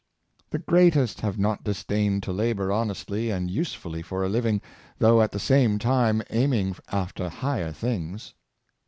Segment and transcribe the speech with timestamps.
[0.49, 4.59] The o^reatest have not disdained to labor honesth' and usefully for a living,
[4.97, 8.33] though at the same time aim ing after higher things.